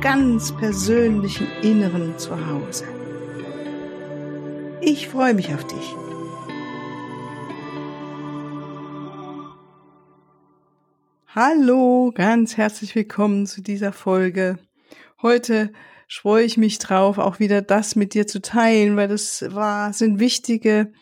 [0.00, 2.84] ganz persönlichen Inneren zu Hause.
[4.80, 5.94] Ich freue mich auf dich.
[11.26, 14.58] Hallo, ganz herzlich willkommen zu dieser Folge.
[15.20, 15.72] Heute
[16.08, 20.20] freue ich mich drauf, auch wieder das mit dir zu teilen, weil das war, sind
[20.20, 20.92] wichtige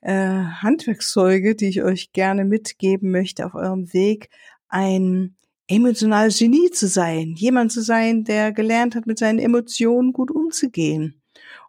[0.00, 4.30] äh, Handwerkszeuge, die ich euch gerne mitgeben möchte auf eurem Weg,
[4.68, 5.36] ein
[5.72, 11.22] emotionales Genie zu sein, jemand zu sein, der gelernt hat, mit seinen Emotionen gut umzugehen.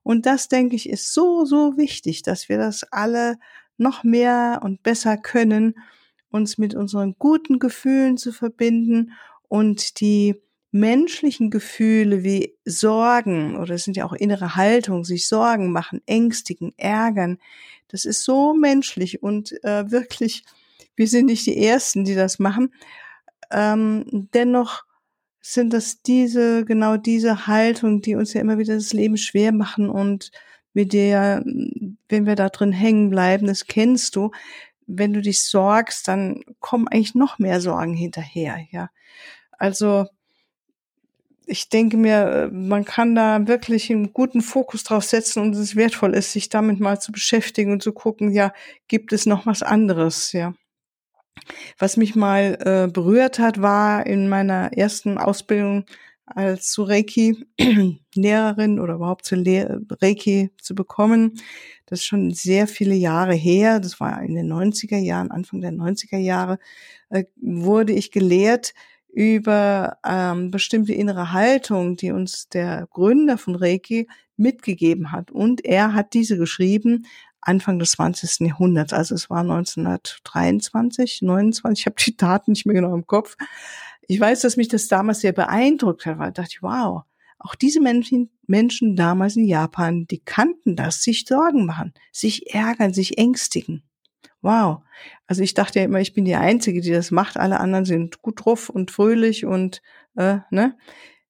[0.03, 3.37] Und das, denke ich, ist so, so wichtig, dass wir das alle
[3.77, 5.75] noch mehr und besser können,
[6.29, 9.13] uns mit unseren guten Gefühlen zu verbinden
[9.47, 10.35] und die
[10.71, 16.73] menschlichen Gefühle wie Sorgen oder es sind ja auch innere Haltung, sich Sorgen machen, ängstigen,
[16.77, 17.37] ärgern,
[17.87, 20.43] das ist so menschlich und äh, wirklich,
[20.95, 22.73] wir sind nicht die Ersten, die das machen.
[23.51, 24.83] Ähm, dennoch
[25.41, 29.89] sind das diese, genau diese Haltung, die uns ja immer wieder das Leben schwer machen
[29.89, 30.31] und
[30.73, 31.43] mit der,
[32.09, 34.31] wenn wir da drin hängen bleiben, das kennst du,
[34.87, 38.89] wenn du dich sorgst, dann kommen eigentlich noch mehr Sorgen hinterher, ja.
[39.57, 40.07] Also,
[41.45, 46.15] ich denke mir, man kann da wirklich einen guten Fokus drauf setzen und es wertvoll
[46.15, 48.53] ist, sich damit mal zu beschäftigen und zu gucken, ja,
[48.87, 50.53] gibt es noch was anderes, ja.
[51.77, 55.85] Was mich mal äh, berührt hat, war in meiner ersten Ausbildung
[56.25, 57.45] als zu Reiki
[58.15, 61.33] Lehrerin oder überhaupt zu Le Reiki zu bekommen.
[61.85, 63.79] Das ist schon sehr viele Jahre her.
[63.79, 66.59] Das war in den 90er Jahren, Anfang der 90er Jahre,
[67.09, 68.73] äh, wurde ich gelehrt,
[69.13, 74.07] über ähm, bestimmte innere Haltung, die uns der Gründer von Reiki
[74.37, 75.29] mitgegeben hat.
[75.29, 77.05] Und er hat diese geschrieben
[77.45, 78.47] Anfang des 20.
[78.47, 83.35] Jahrhunderts, also es war 1923, 29, ich habe die Daten nicht mehr genau im Kopf.
[84.07, 87.03] Ich weiß, dass mich das damals sehr beeindruckt hat, weil ich dachte, wow,
[87.39, 92.93] auch diese Menschen, Menschen damals in Japan, die kannten das, sich Sorgen machen, sich ärgern,
[92.93, 93.83] sich ängstigen.
[94.41, 94.81] Wow.
[95.27, 97.37] Also ich dachte ja immer, ich bin die Einzige, die das macht.
[97.37, 99.81] Alle anderen sind gut drauf und fröhlich und
[100.15, 100.77] äh, ne.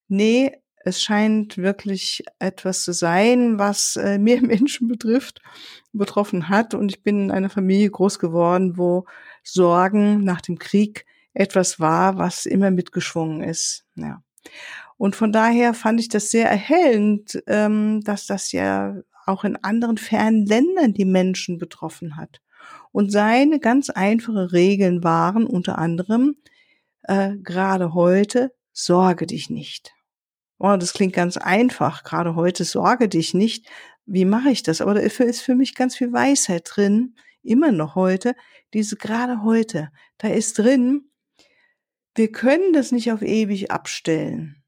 [0.08, 0.52] Nee,
[0.84, 5.42] es scheint wirklich etwas zu sein, was äh, mehr Menschen betrifft,
[5.94, 6.74] betroffen hat.
[6.74, 9.06] Und ich bin in einer Familie groß geworden, wo
[9.44, 13.86] Sorgen nach dem Krieg etwas war, was immer mitgeschwungen ist.
[13.96, 14.22] Ja.
[14.98, 18.96] Und von daher fand ich das sehr erhellend, ähm, dass das ja
[19.26, 22.42] auch in anderen fernen Ländern die Menschen betroffen hat.
[22.92, 26.36] Und seine ganz einfache Regeln waren unter anderem,
[27.04, 29.94] äh, gerade heute, sorge dich nicht.
[30.66, 32.06] Oh, das klingt ganz einfach.
[32.06, 33.68] Gerade heute sorge dich nicht.
[34.06, 34.80] Wie mache ich das?
[34.80, 37.16] Aber da ist für mich ganz viel Weisheit drin.
[37.42, 38.34] Immer noch heute.
[38.74, 39.90] Diese gerade heute.
[40.20, 41.12] Da ist drin,
[42.16, 44.64] wir können das nicht auf ewig abstellen.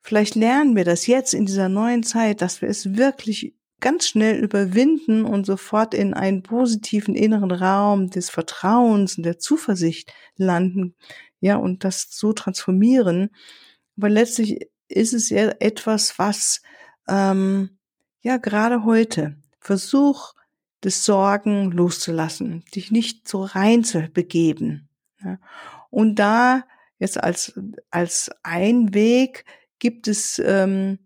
[0.00, 4.42] Vielleicht lernen wir das jetzt in dieser neuen Zeit, dass wir es wirklich ganz schnell
[4.42, 10.94] überwinden und sofort in einen positiven inneren Raum des Vertrauens und der Zuversicht landen,
[11.40, 13.28] ja, und das so transformieren.
[13.98, 16.62] Aber letztlich ist es ja etwas, was,
[17.08, 17.78] ähm,
[18.22, 20.34] ja, gerade heute, versuch,
[20.82, 24.88] des Sorgen loszulassen, dich nicht so rein zu begeben.
[25.22, 25.38] Ja.
[25.90, 26.64] Und da
[26.98, 27.58] jetzt als,
[27.90, 29.44] als ein Weg
[29.78, 30.98] gibt es, ähm,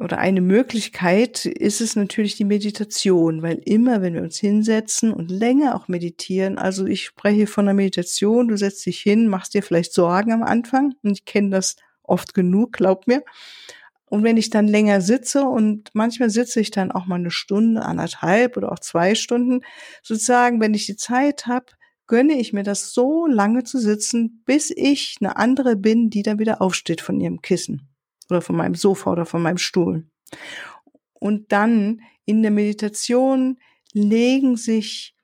[0.00, 5.30] oder eine Möglichkeit ist es natürlich die Meditation, weil immer, wenn wir uns hinsetzen und
[5.30, 9.62] länger auch meditieren, also ich spreche von der Meditation, du setzt dich hin, machst dir
[9.62, 13.22] vielleicht Sorgen am Anfang und ich kenne das oft genug, glaub mir.
[14.06, 17.82] Und wenn ich dann länger sitze und manchmal sitze ich dann auch mal eine Stunde,
[17.82, 19.62] anderthalb oder auch zwei Stunden,
[20.02, 21.66] sozusagen, wenn ich die Zeit habe,
[22.06, 26.38] gönne ich mir das so lange zu sitzen, bis ich eine andere bin, die dann
[26.38, 27.88] wieder aufsteht von ihrem Kissen
[28.30, 30.06] oder von meinem Sofa oder von meinem Stuhl.
[31.14, 33.58] Und dann in der Meditation
[33.92, 35.16] legen sich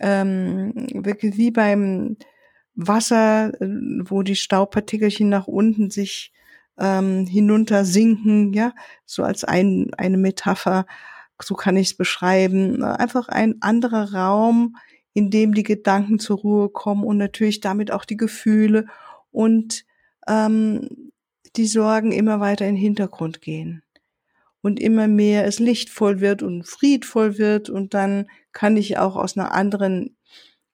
[0.00, 2.16] ähm, wirklich wie beim
[2.78, 3.66] Wasser, äh,
[4.04, 6.32] wo die Staubpartikelchen nach unten sich
[6.78, 8.72] ähm, hinunter sinken, ja,
[9.04, 10.86] so als ein, eine Metapher,
[11.42, 12.82] so kann ich es beschreiben.
[12.82, 14.76] Einfach ein anderer Raum,
[15.12, 18.86] in dem die Gedanken zur Ruhe kommen und natürlich damit auch die Gefühle
[19.32, 19.84] und
[20.28, 21.10] ähm,
[21.56, 23.82] die Sorgen immer weiter in den Hintergrund gehen
[24.60, 29.36] und immer mehr es lichtvoll wird und friedvoll wird und dann kann ich auch aus
[29.36, 30.16] einer anderen,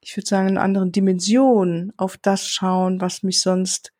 [0.05, 3.93] ich würde sagen, einer anderen Dimension auf das schauen, was mich sonst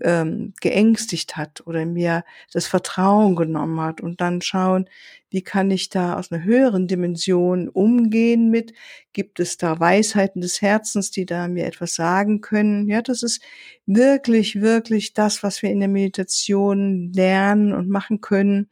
[0.00, 4.88] ähm, geängstigt hat oder mir das Vertrauen genommen hat und dann schauen,
[5.28, 8.72] wie kann ich da aus einer höheren Dimension umgehen mit,
[9.12, 12.88] gibt es da Weisheiten des Herzens, die da mir etwas sagen können.
[12.88, 13.42] Ja, das ist
[13.84, 18.70] wirklich, wirklich das, was wir in der Meditation lernen und machen können.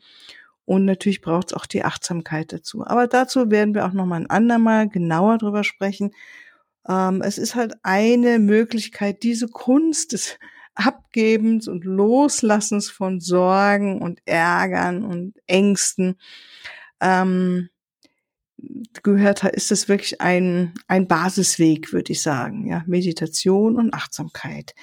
[0.64, 2.86] Und natürlich braucht es auch die Achtsamkeit dazu.
[2.86, 6.12] Aber dazu werden wir auch noch mal ein andermal genauer drüber sprechen.
[6.88, 10.38] Ähm, es ist halt eine Möglichkeit, diese Kunst des
[10.74, 16.16] Abgebens und Loslassens von Sorgen und Ärgern und Ängsten
[17.00, 17.68] ähm,
[19.02, 22.66] gehört ist es wirklich ein, ein Basisweg, würde ich sagen.
[22.66, 24.74] Ja, Meditation und Achtsamkeit.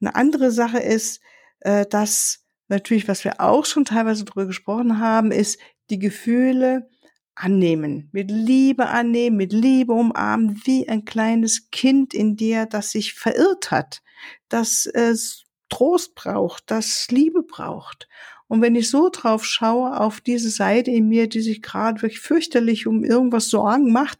[0.00, 1.20] Eine andere Sache ist,
[1.60, 5.58] äh, dass natürlich, was wir auch schon teilweise darüber gesprochen haben, ist
[5.90, 6.88] die Gefühle
[7.34, 13.14] annehmen, mit Liebe annehmen, mit Liebe umarmen, wie ein kleines Kind in dir, das sich
[13.14, 14.02] verirrt hat,
[14.48, 18.08] das es Trost braucht, das Liebe braucht.
[18.46, 22.20] Und wenn ich so drauf schaue, auf diese Seite in mir, die sich gerade wirklich
[22.20, 24.18] fürchterlich um irgendwas Sorgen macht,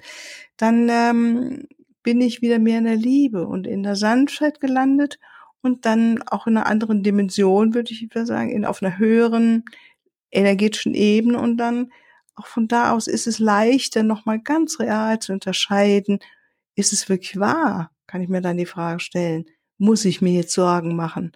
[0.56, 1.68] dann ähm,
[2.02, 5.18] bin ich wieder mehr in der Liebe und in der Sanftheit gelandet
[5.60, 9.64] und dann auch in einer anderen Dimension, würde ich wieder sagen, in, auf einer höheren
[10.30, 11.90] energetischen Ebene und dann
[12.36, 16.18] auch von da aus ist es leichter, nochmal ganz real zu unterscheiden,
[16.74, 17.90] ist es wirklich wahr?
[18.06, 19.44] Kann ich mir dann die Frage stellen,
[19.78, 21.32] muss ich mir jetzt Sorgen machen?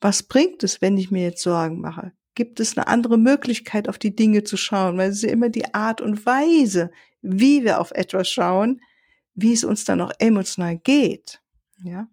[0.00, 2.12] Was bringt es, wenn ich mir jetzt Sorgen mache?
[2.34, 4.96] Gibt es eine andere Möglichkeit, auf die Dinge zu schauen?
[4.96, 6.90] Weil es ist ja immer die Art und Weise,
[7.20, 8.80] wie wir auf etwas schauen,
[9.34, 11.40] wie es uns dann auch emotional geht.
[11.82, 12.08] Ja.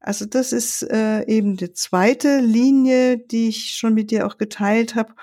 [0.00, 4.94] Also das ist äh, eben die zweite Linie, die ich schon mit dir auch geteilt
[4.94, 5.14] habe.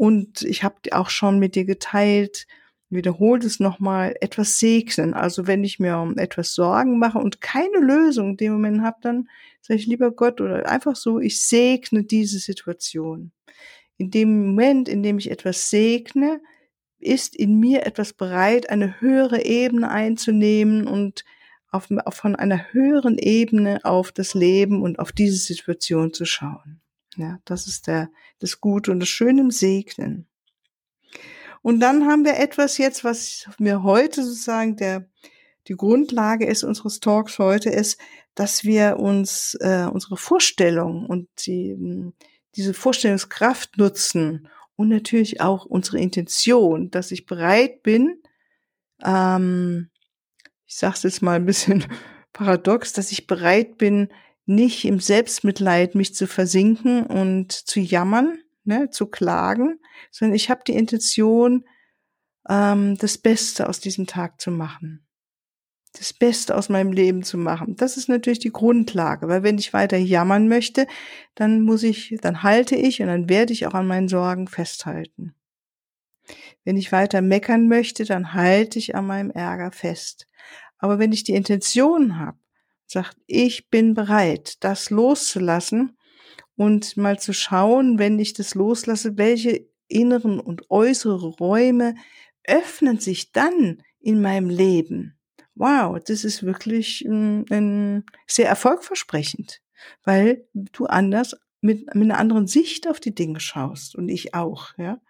[0.00, 2.46] Und ich habe auch schon mit dir geteilt,
[2.88, 5.12] wiederholt es nochmal, etwas segnen.
[5.12, 8.96] Also wenn ich mir um etwas Sorgen mache und keine Lösung in dem Moment habe,
[9.02, 9.28] dann
[9.60, 13.32] sage ich lieber Gott oder einfach so, ich segne diese Situation.
[13.98, 16.40] In dem Moment, in dem ich etwas segne,
[16.98, 21.26] ist in mir etwas bereit, eine höhere Ebene einzunehmen und
[21.70, 26.79] auf, von einer höheren Ebene auf das Leben und auf diese Situation zu schauen.
[27.16, 30.26] Ja, das ist der, das Gute und das Schöne im Segnen.
[31.62, 35.08] Und dann haben wir etwas jetzt, was mir heute sozusagen der,
[35.66, 38.00] die Grundlage ist unseres Talks heute ist,
[38.34, 42.12] dass wir uns äh, unsere Vorstellung und die,
[42.56, 48.22] diese Vorstellungskraft nutzen und natürlich auch unsere Intention, dass ich bereit bin,
[49.04, 49.90] ähm,
[50.66, 51.84] ich sage es jetzt mal ein bisschen
[52.32, 54.08] paradox, dass ich bereit bin,
[54.50, 59.78] nicht im Selbstmitleid mich zu versinken und zu jammern, ne, zu klagen,
[60.10, 61.64] sondern ich habe die Intention,
[62.48, 65.06] ähm, das Beste aus diesem Tag zu machen.
[65.92, 67.76] Das Beste aus meinem Leben zu machen.
[67.76, 70.86] Das ist natürlich die Grundlage, weil wenn ich weiter jammern möchte,
[71.34, 75.34] dann muss ich, dann halte ich und dann werde ich auch an meinen Sorgen festhalten.
[76.64, 80.26] Wenn ich weiter meckern möchte, dann halte ich an meinem Ärger fest.
[80.78, 82.38] Aber wenn ich die Intention habe,
[82.90, 85.96] sagt, ich bin bereit, das loszulassen
[86.56, 91.94] und mal zu schauen, wenn ich das loslasse, welche inneren und äußere Räume
[92.44, 95.18] öffnen sich dann in meinem Leben.
[95.54, 99.60] Wow, das ist wirklich ein, ein sehr erfolgversprechend,
[100.04, 104.76] weil du anders mit, mit einer anderen Sicht auf die Dinge schaust und ich auch,
[104.78, 105.00] ja.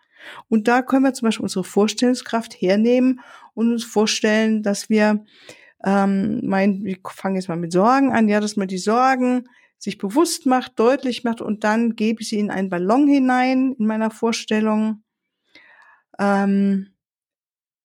[0.49, 3.21] Und da können wir zum Beispiel unsere Vorstellungskraft hernehmen
[3.55, 5.25] und uns vorstellen, dass wir
[5.85, 9.97] ähm, mein, wir fangen jetzt mal mit Sorgen an, ja, dass man die Sorgen sich
[9.97, 14.11] bewusst macht, deutlich macht und dann gebe ich sie in einen Ballon hinein in meiner
[14.11, 15.03] Vorstellung.
[16.19, 16.95] Ähm,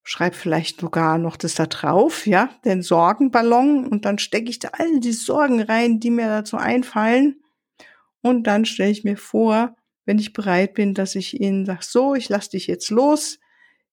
[0.02, 4.68] schreib vielleicht sogar noch das da drauf, ja, den Sorgenballon und dann stecke ich da
[4.72, 7.42] all die Sorgen rein, die mir dazu einfallen.
[8.20, 9.74] Und dann stelle ich mir vor,
[10.04, 13.38] wenn ich bereit bin, dass ich ihnen sage, so, ich lass dich jetzt los,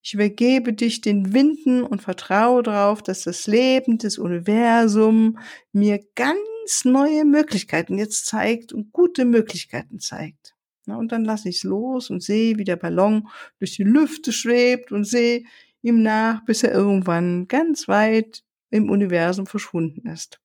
[0.03, 5.39] ich übergebe dich den Winden und vertraue darauf, dass das Leben, das Universum
[5.71, 10.55] mir ganz neue Möglichkeiten jetzt zeigt und gute Möglichkeiten zeigt.
[10.85, 13.29] und dann lasse ich es los und sehe, wie der Ballon
[13.59, 15.45] durch die Lüfte schwebt und sehe
[15.81, 20.41] ihm nach, bis er irgendwann ganz weit im Universum verschwunden ist.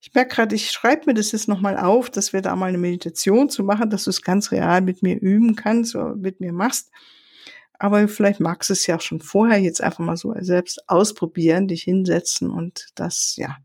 [0.00, 2.78] Ich merke gerade, ich schreibe mir das jetzt nochmal auf, dass wir da mal eine
[2.78, 6.54] Meditation zu machen, dass du es ganz real mit mir üben kannst oder mit mir
[6.54, 6.90] machst.
[7.80, 11.66] Aber vielleicht magst du es ja auch schon vorher jetzt einfach mal so selbst ausprobieren,
[11.66, 13.56] dich hinsetzen und das, ja,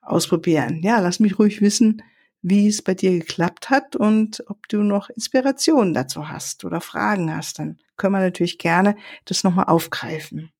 [0.00, 0.80] ausprobieren.
[0.82, 2.02] Ja, lass mich ruhig wissen,
[2.40, 7.36] wie es bei dir geklappt hat und ob du noch Inspirationen dazu hast oder Fragen
[7.36, 10.50] hast, dann können wir natürlich gerne das nochmal aufgreifen.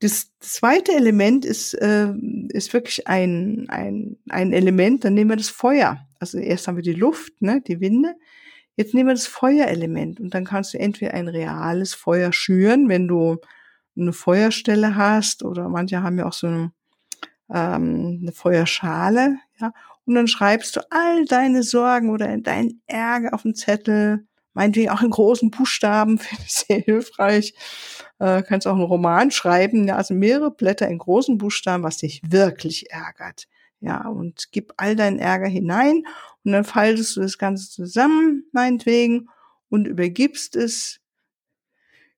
[0.00, 2.12] Das zweite Element ist, äh,
[2.48, 6.04] ist wirklich ein, ein, ein Element, dann nehmen wir das Feuer.
[6.18, 8.16] Also erst haben wir die Luft, ne, die Winde.
[8.76, 13.08] Jetzt nehmen wir das Feuerelement und dann kannst du entweder ein reales Feuer schüren, wenn
[13.08, 13.38] du
[13.96, 16.72] eine Feuerstelle hast oder manche haben ja auch so eine,
[17.50, 19.72] ähm, eine Feuerschale, ja,
[20.04, 25.02] und dann schreibst du all deine Sorgen oder deinen Ärger auf den Zettel, meinetwegen auch
[25.02, 27.54] in großen Buchstaben, finde ich sehr hilfreich.
[28.18, 32.22] Äh, kannst auch einen Roman schreiben, ja, also mehrere Blätter in großen Buchstaben, was dich
[32.24, 33.46] wirklich ärgert.
[33.80, 36.04] Ja, und gib all deinen Ärger hinein
[36.44, 39.28] und dann faltest du das Ganze zusammen, meinetwegen,
[39.68, 41.00] und übergibst es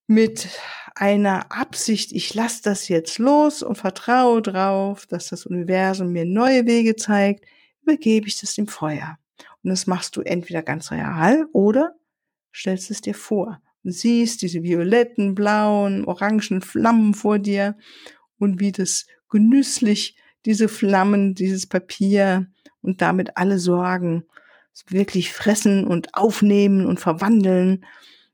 [0.06, 0.48] mit
[0.94, 6.66] einer Absicht, ich lasse das jetzt los und vertraue drauf, dass das Universum mir neue
[6.66, 7.44] Wege zeigt,
[7.82, 9.18] übergebe ich das dem Feuer.
[9.62, 11.94] Und das machst du entweder ganz real oder
[12.54, 17.76] stellst es dir vor und siehst diese violetten, blauen, orangen Flammen vor dir
[18.38, 22.46] und wie das genüsslich diese Flammen, dieses Papier
[22.80, 24.24] und damit alle Sorgen
[24.86, 27.84] wirklich fressen und aufnehmen und verwandeln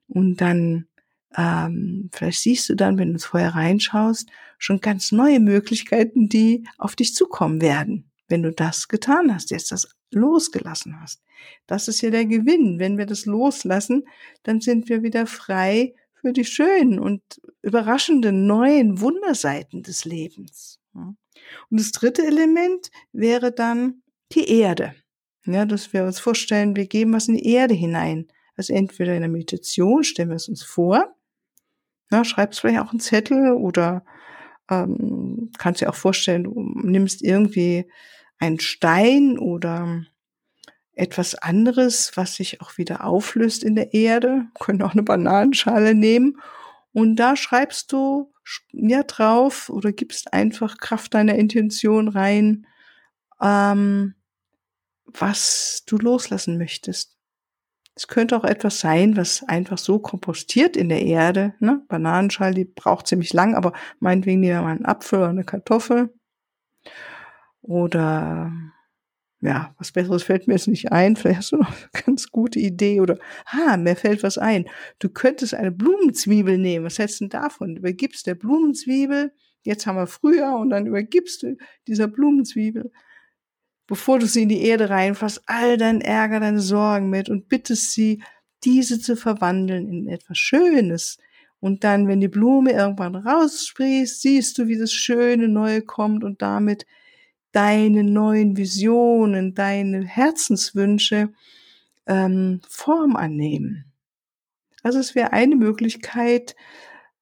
[0.08, 0.86] und dann
[1.36, 6.66] ähm, vielleicht siehst du dann, wenn du ins Feuer reinschaust, schon ganz neue Möglichkeiten, die
[6.78, 11.22] auf dich zukommen werden, wenn du das getan hast, jetzt das losgelassen hast.
[11.66, 12.78] Das ist ja der Gewinn.
[12.78, 14.04] Wenn wir das loslassen,
[14.44, 17.22] dann sind wir wieder frei für die schönen und
[17.62, 20.78] überraschenden neuen Wunderseiten des Lebens.
[21.70, 24.94] Und das dritte Element wäre dann die Erde.
[25.46, 28.28] Ja, dass wir uns vorstellen, wir geben was in die Erde hinein.
[28.56, 31.14] Also entweder in der Meditation stellen wir es uns vor,
[32.10, 34.04] ja, schreibst vielleicht auch einen Zettel oder
[34.70, 37.90] ähm, kannst dir auch vorstellen, du nimmst irgendwie
[38.38, 40.04] einen Stein oder
[40.92, 44.46] etwas anderes, was sich auch wieder auflöst in der Erde.
[44.58, 46.38] Können auch eine Bananenschale nehmen.
[46.92, 48.32] Und da schreibst du
[48.72, 52.66] ja drauf oder gibst einfach Kraft deiner Intention rein,
[53.40, 54.14] ähm,
[55.06, 57.16] was du loslassen möchtest.
[57.96, 61.54] Es könnte auch etwas sein, was einfach so kompostiert in der Erde.
[61.60, 61.84] Ne?
[61.88, 66.12] Bananenschale, die braucht ziemlich lang, aber meinetwegen nehmen wir mal einen Apfel oder eine Kartoffel.
[67.62, 68.52] Oder
[69.44, 71.16] ja, was Besseres fällt mir jetzt nicht ein.
[71.16, 74.64] Vielleicht hast du noch eine ganz gute Idee oder, ah, mir fällt was ein.
[74.98, 76.86] Du könntest eine Blumenzwiebel nehmen.
[76.86, 77.74] Was hältst du denn davon?
[77.74, 79.32] Du übergibst der Blumenzwiebel.
[79.62, 82.90] Jetzt haben wir Frühjahr und dann übergibst du dieser Blumenzwiebel,
[83.86, 87.92] bevor du sie in die Erde reinfasst, all dein Ärger, deine Sorgen mit und bittest
[87.92, 88.22] sie,
[88.64, 91.18] diese zu verwandeln in etwas Schönes.
[91.60, 96.40] Und dann, wenn die Blume irgendwann raussprießt, siehst du, wie das schöne Neue kommt und
[96.40, 96.86] damit
[97.54, 101.32] deine neuen Visionen, deine Herzenswünsche
[102.06, 103.84] ähm, Form annehmen.
[104.82, 106.56] Also es wäre eine Möglichkeit,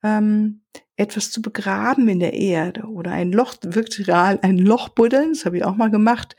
[0.03, 0.63] ähm,
[0.97, 5.45] etwas zu begraben in der Erde oder ein Loch, wirklich real ein Loch buddeln, das
[5.45, 6.37] habe ich auch mal gemacht.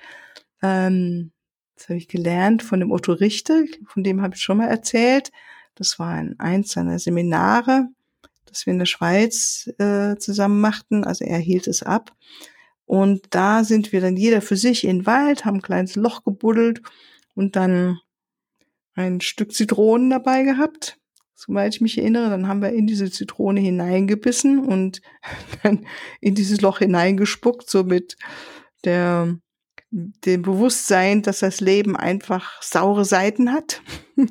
[0.61, 1.31] Ähm,
[1.75, 5.31] das habe ich gelernt von dem Otto Richter, von dem habe ich schon mal erzählt.
[5.75, 7.89] Das war ein, eins seiner Seminare,
[8.45, 11.03] das wir in der Schweiz äh, zusammen machten.
[11.03, 12.15] Also er hielt es ab.
[12.85, 16.23] Und da sind wir dann jeder für sich in den Wald, haben ein kleines Loch
[16.23, 16.81] gebuddelt
[17.35, 17.99] und dann
[18.95, 20.99] ein Stück Zitronen dabei gehabt,
[21.33, 22.29] soweit ich mich erinnere.
[22.29, 25.01] Dann haben wir in diese Zitrone hineingebissen und
[25.63, 25.85] dann
[26.19, 28.17] in dieses Loch hineingespuckt, so mit
[28.83, 29.37] der,
[29.89, 33.81] dem Bewusstsein, dass das Leben einfach saure Seiten hat.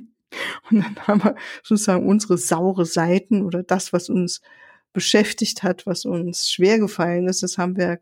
[0.70, 4.40] Und dann haben wir sozusagen unsere saure Seiten oder das, was uns
[4.94, 8.00] beschäftigt hat, was uns schwer gefallen ist, das haben wir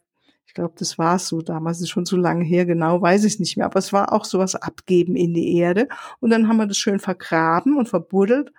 [0.51, 3.39] ich glaube, das war es so damals, ist schon so lange her, genau weiß ich
[3.39, 3.67] nicht mehr.
[3.67, 5.87] Aber es war auch sowas abgeben in die Erde.
[6.19, 8.53] Und dann haben wir das schön vergraben und verbuddelt.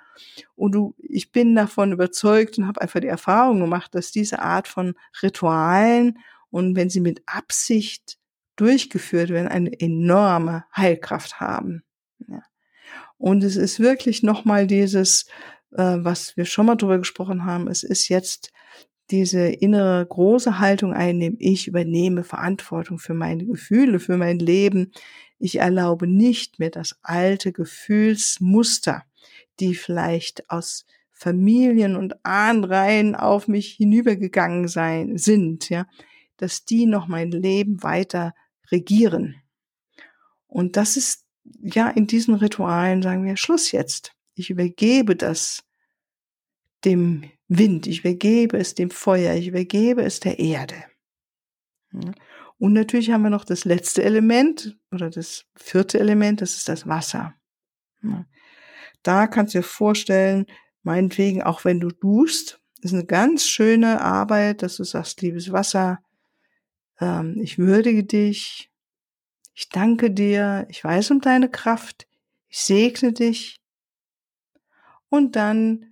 [0.56, 4.70] Und du, ich bin davon überzeugt und habe einfach die Erfahrung gemacht, dass diese Art
[4.70, 6.18] von Ritualen
[6.50, 8.18] und wenn sie mit Absicht
[8.56, 11.84] durchgeführt werden, eine enorme Heilkraft haben.
[12.26, 12.42] Ja.
[13.18, 15.26] Und es ist wirklich nochmal dieses,
[15.72, 18.54] äh, was wir schon mal drüber gesprochen haben, es ist jetzt
[19.12, 24.92] diese innere große Haltung einnehmen, ich übernehme Verantwortung für meine Gefühle, für mein Leben.
[25.38, 29.04] Ich erlaube nicht mehr das alte Gefühlsmuster,
[29.60, 35.86] die vielleicht aus Familien und Ahnreihen auf mich hinübergegangen sein, sind, ja,
[36.38, 38.34] dass die noch mein Leben weiter
[38.72, 39.36] regieren.
[40.48, 41.26] Und das ist,
[41.62, 44.14] ja, in diesen Ritualen sagen wir Schluss jetzt.
[44.34, 45.64] Ich übergebe das
[46.84, 47.24] dem
[47.54, 50.86] Wind, ich übergebe es dem Feuer, ich übergebe es der Erde.
[52.58, 56.88] Und natürlich haben wir noch das letzte Element oder das vierte Element, das ist das
[56.88, 57.34] Wasser.
[59.04, 60.46] Da kannst du dir vorstellen,
[60.84, 66.00] meinetwegen, auch wenn du duschst, ist eine ganz schöne Arbeit, dass du sagst, liebes Wasser,
[67.02, 68.72] ähm, ich würdige dich,
[69.54, 72.08] ich danke dir, ich weiß um deine Kraft,
[72.48, 73.60] ich segne dich.
[75.10, 75.91] Und dann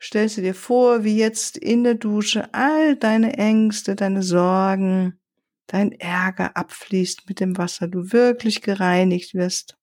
[0.00, 5.18] stellst du dir vor, wie jetzt in der Dusche all deine Ängste, deine Sorgen,
[5.66, 9.76] dein Ärger abfließt mit dem Wasser, du wirklich gereinigt wirst.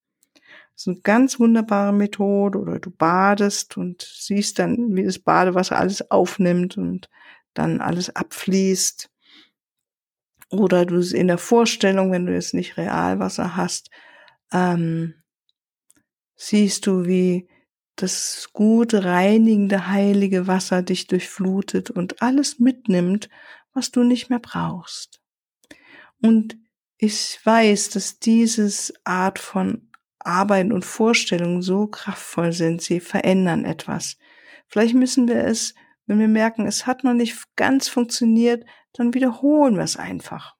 [0.75, 5.77] Das ist eine ganz wunderbare Methode oder du badest und siehst dann, wie das Badewasser
[5.77, 7.09] alles aufnimmt und
[7.53, 9.09] dann alles abfließt.
[10.49, 13.89] Oder du in der Vorstellung, wenn du jetzt nicht Realwasser hast,
[14.51, 15.15] ähm,
[16.35, 17.47] siehst du, wie
[17.95, 23.29] das gute, reinigende, heilige Wasser dich durchflutet und alles mitnimmt,
[23.73, 25.21] was du nicht mehr brauchst.
[26.21, 26.57] Und
[26.97, 34.17] ich weiß, dass dieses Art von Arbeiten und Vorstellungen so kraftvoll sind, sie verändern etwas.
[34.67, 39.75] Vielleicht müssen wir es, wenn wir merken, es hat noch nicht ganz funktioniert, dann wiederholen
[39.75, 40.55] wir es einfach.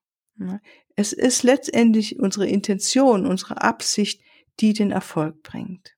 [0.96, 4.22] Es ist letztendlich unsere Intention, unsere Absicht,
[4.60, 5.96] die den Erfolg bringt.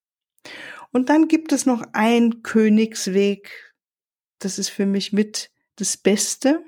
[0.96, 3.76] Und dann gibt es noch ein Königsweg,
[4.40, 6.64] das ist für mich mit das Beste.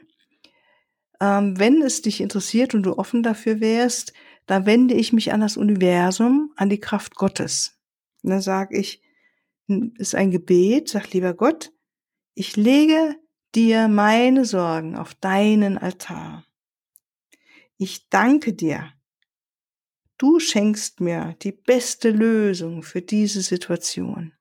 [1.21, 4.11] Ähm, wenn es dich interessiert und du offen dafür wärst,
[4.45, 7.79] da wende ich mich an das Universum, an die Kraft Gottes.
[8.21, 9.01] Und dann sage ich,
[9.95, 11.71] ist ein Gebet, sag lieber Gott,
[12.33, 13.15] ich lege
[13.55, 16.43] dir meine Sorgen auf deinen Altar.
[17.77, 18.91] Ich danke dir.
[20.17, 24.33] Du schenkst mir die beste Lösung für diese Situation.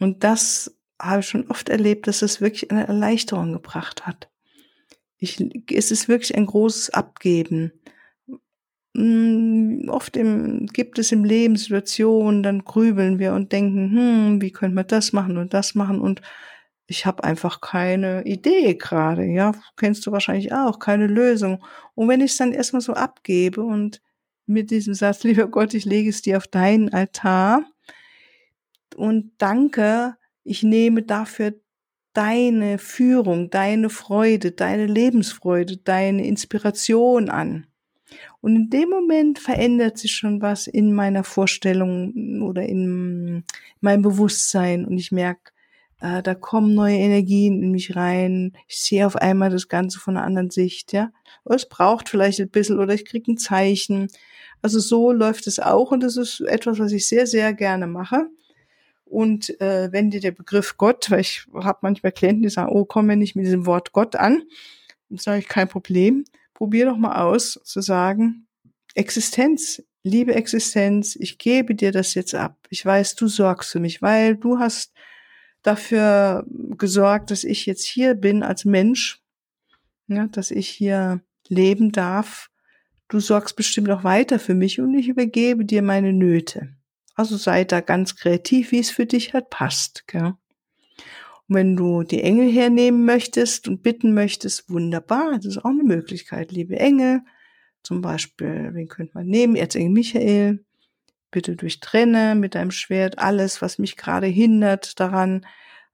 [0.00, 4.30] Und das habe ich schon oft erlebt, dass es wirklich eine Erleichterung gebracht hat.
[5.18, 7.72] Ich, es ist wirklich ein großes Abgeben.
[8.94, 14.52] Mm, oft im, gibt es im Leben Situationen, dann grübeln wir und denken, hm, wie
[14.52, 16.22] könnte man das machen und das machen und
[16.86, 21.64] ich habe einfach keine Idee gerade, ja, kennst du wahrscheinlich auch, keine Lösung.
[21.94, 24.02] Und wenn ich es dann erstmal so abgebe und
[24.46, 27.64] mit diesem Satz, lieber Gott, ich lege es dir auf deinen Altar
[28.96, 31.54] und danke, ich nehme dafür
[32.12, 37.66] deine Führung, deine Freude, deine Lebensfreude, deine Inspiration an.
[38.40, 43.42] Und in dem Moment verändert sich schon was in meiner Vorstellung oder in
[43.80, 45.53] meinem Bewusstsein und ich merke,
[46.04, 48.52] äh, da kommen neue Energien in mich rein.
[48.68, 51.10] Ich sehe auf einmal das Ganze von einer anderen Sicht, ja.
[51.46, 54.08] es braucht vielleicht ein bisschen oder ich kriege ein Zeichen.
[54.60, 58.26] Also so läuft es auch und das ist etwas, was ich sehr, sehr gerne mache.
[59.06, 62.84] Und äh, wenn dir der Begriff Gott, weil ich habe manchmal Klienten, die sagen, oh,
[62.84, 64.42] komm mir nicht mit diesem Wort Gott an,
[65.08, 66.24] dann sage ich, kein Problem.
[66.52, 68.46] Probier doch mal aus, zu sagen,
[68.94, 72.58] Existenz, liebe Existenz, ich gebe dir das jetzt ab.
[72.68, 74.92] Ich weiß, du sorgst für mich, weil du hast
[75.64, 76.46] dafür
[76.78, 79.20] gesorgt, dass ich jetzt hier bin als Mensch,
[80.06, 82.50] ja, dass ich hier leben darf.
[83.08, 86.74] Du sorgst bestimmt auch weiter für mich und ich übergebe dir meine Nöte.
[87.16, 90.06] Also sei da ganz kreativ, wie es für dich halt passt.
[90.06, 90.34] Gell?
[91.48, 95.82] Und wenn du die Engel hernehmen möchtest und bitten möchtest, wunderbar, das ist auch eine
[95.82, 96.52] Möglichkeit.
[96.52, 97.20] Liebe Engel,
[97.82, 99.56] zum Beispiel, wen könnte man nehmen?
[99.56, 100.64] Erzengel Michael,
[101.34, 105.44] bitte durchtrenne mit deinem Schwert alles, was mich gerade hindert daran,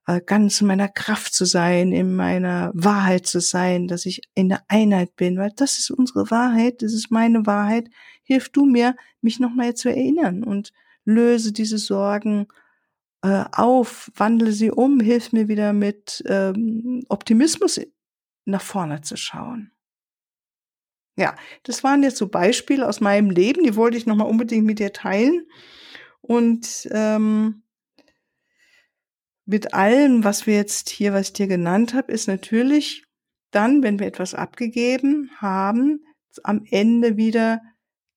[0.06, 4.50] äh, ganz in meiner Kraft zu sein, in meiner Wahrheit zu sein, dass ich in
[4.50, 7.88] der Einheit bin, weil das ist unsere Wahrheit, das ist meine Wahrheit.
[8.22, 10.72] Hilf du mir, mich nochmal zu erinnern und
[11.06, 12.46] löse diese Sorgen
[13.22, 17.80] äh, auf, wandle sie um, hilf mir wieder mit ähm, Optimismus
[18.44, 19.72] nach vorne zu schauen.
[21.20, 24.78] Ja, das waren jetzt so Beispiele aus meinem Leben, die wollte ich nochmal unbedingt mit
[24.78, 25.46] dir teilen.
[26.22, 27.62] Und ähm,
[29.44, 33.04] mit allem, was wir jetzt hier, was ich dir genannt habe, ist natürlich
[33.50, 36.04] dann, wenn wir etwas abgegeben haben,
[36.42, 37.60] am Ende wieder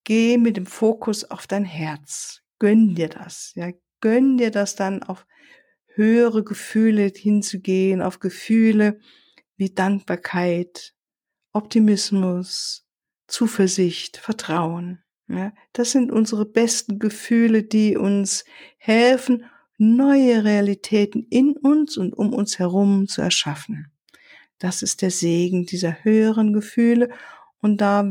[0.03, 5.03] geh mit dem Fokus auf dein Herz gönn dir das, ja, gönn dir das dann
[5.03, 5.27] auf
[5.95, 9.01] höhere Gefühle hinzugehen, auf Gefühle
[9.57, 10.93] wie Dankbarkeit,
[11.51, 12.82] Optimismus,
[13.33, 14.99] Zuversicht, Vertrauen.
[15.27, 18.45] Ja, das sind unsere besten Gefühle, die uns
[18.77, 19.45] helfen,
[19.79, 23.91] neue Realitäten in uns und um uns herum zu erschaffen.
[24.59, 27.09] Das ist der Segen dieser höheren Gefühle
[27.59, 28.07] und da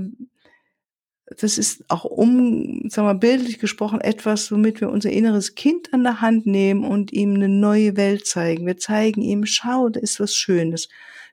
[1.39, 6.03] das ist auch um, sagen wir bildlich gesprochen, etwas, womit wir unser inneres Kind an
[6.03, 8.67] der Hand nehmen und ihm eine neue Welt zeigen.
[8.67, 10.89] Wir zeigen ihm, schau, da ist was Schönes.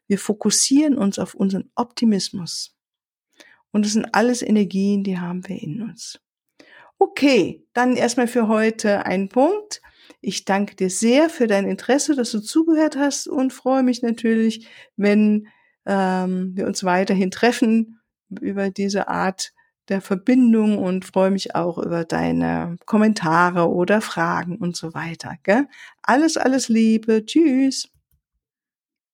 [0.06, 2.79] Wir fokussieren uns auf unseren Optimismus.
[3.71, 6.19] Und das sind alles Energien, die haben wir in uns.
[6.97, 9.82] Okay, dann erstmal für heute ein Punkt.
[10.21, 14.67] Ich danke dir sehr für dein Interesse, dass du zugehört hast und freue mich natürlich,
[14.97, 15.47] wenn
[15.86, 19.53] ähm, wir uns weiterhin treffen über diese Art
[19.88, 25.36] der Verbindung und freue mich auch über deine Kommentare oder Fragen und so weiter.
[25.43, 25.67] Gell?
[26.03, 27.25] Alles, alles Liebe.
[27.25, 27.89] Tschüss.